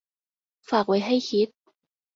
[0.69, 1.47] ฝากไว้ให้คิด